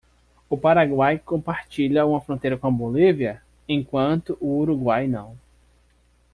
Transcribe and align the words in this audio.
O 0.49 0.57
Paraguai 0.57 1.19
compartilha 1.19 2.07
uma 2.07 2.19
fronteira 2.19 2.57
com 2.57 2.65
a 2.65 2.71
Bolívia?, 2.71 3.39
enquanto 3.69 4.35
o 4.41 4.57
Uruguai 4.57 5.07
não. 5.07 5.37